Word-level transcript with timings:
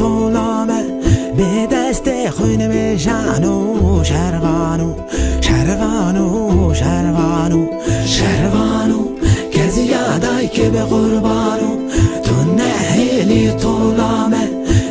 طولامه. 0.00 0.82
به 1.36 1.68
دست 1.72 2.30
خون 2.30 2.68
بشانو 2.68 4.04
شروانو 4.04 4.94
شروانو 5.40 6.74
شروانو 6.74 7.66
شروانو 8.06 8.98
که 9.52 9.68
زیادای 9.68 10.48
که 10.48 10.70
به 10.70 10.82
قربانو 10.82 11.70
تو 12.24 12.34
نهلی 12.56 13.52
طولامه. 13.52 14.48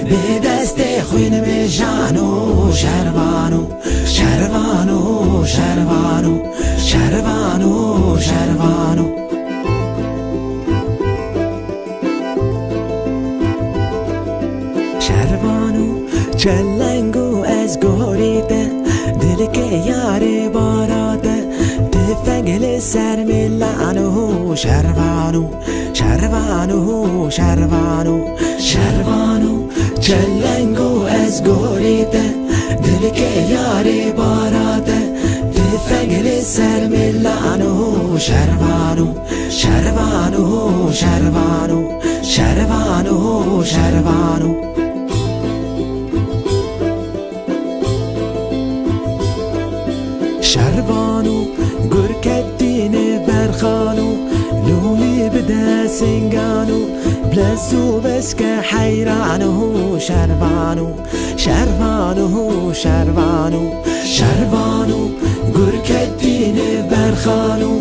به 0.09 0.47
دست 0.47 0.79
خون 1.03 1.41
بشانو 1.41 2.71
شروانو 2.73 3.65
شروانو 4.05 5.45
شروانو 5.45 5.45
شروانو 5.45 6.48
चलेंगू 16.39 17.43
एस 17.45 17.75
गोरी 17.77 18.41
ते, 18.41 18.59
दिल 19.21 19.45
के 19.55 19.65
यारे 19.87 20.35
बारात 20.47 21.25
ते। 21.91 22.13
फैगले 22.25 22.79
सर 22.79 23.23
मिलानु 23.27 24.55
शर्वानु 24.55 25.41
शर्वानु 25.99 26.77
शर्वानु 27.29 28.15
शर्वानु। 28.69 29.51
चलेंगू 29.99 30.87
एस 31.17 31.41
गोरी 31.47 31.97
ते, 32.13 32.23
दिल 32.87 33.09
के 33.19 33.29
यारे 33.51 33.99
बारात 34.19 34.89
ते। 35.57 35.67
फैगले 35.89 36.41
सर 36.45 36.87
मिलानु 36.87 38.17
शर्वानु 38.19 39.05
शर्वानु 39.59 40.47
शर्वानु 41.01 41.83
शर्वानु 42.23 43.63
शर्वानु। 43.75 44.68
شروانو 50.49 50.57
شروانو 50.57 51.45
گرکتین 51.91 53.25
برخانو 53.27 54.15
لولي 54.67 55.29
بدا 55.29 55.87
سنگانو 55.87 56.79
بلزو 57.31 57.99
بس 57.99 58.35
حيرانو 58.71 59.99
شروانو 59.99 60.87
شروانو 61.37 62.73
شروانو 62.73 63.61
شروانو 64.15 65.09
گرکتین 65.55 66.57
برخانو 66.91 67.71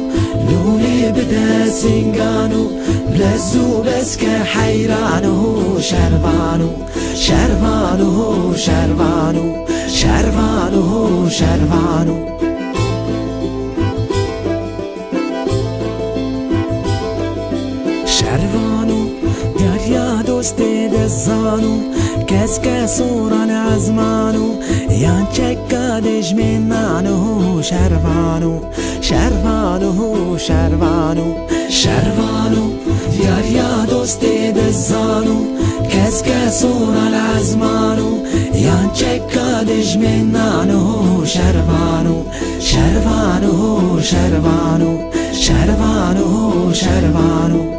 لولي 0.51 1.13
بدا 1.13 1.71
سنگانو 1.71 2.69
بلزو 3.13 3.83
بس 3.83 4.19
حيرانو 4.55 5.35
شروانو 5.81 6.71
شروانو 7.15 8.55
شروانو 8.57 9.65
شروانو 9.89 11.29
شروانو 11.29 12.48
شروانو 18.28 19.08
دریا 19.60 20.22
دوست 20.22 20.58
دزانو 20.94 21.78
کس 22.28 22.60
کسوران 22.60 23.50
عزمانو 23.50 24.48
یان 25.00 25.28
چکادش 25.32 26.34
منانو 26.34 27.62
شروانو 27.62 28.60
شروانو 29.02 30.38
شروانو 30.38 31.36
شروانو 31.70 32.66
دریا 33.24 33.86
دوست 33.90 34.22
دزانو 34.56 35.38
کس 35.90 36.24
کسوران 36.24 37.14
عزمانو 37.14 38.10
یان 38.56 38.92
چکادش 38.94 39.98
منانو 39.98 41.26
شروانو 41.26 42.24
شروانو 42.60 44.02
شروانو 44.02 44.98
شروانو 45.34 46.74
شروانو 46.74 47.77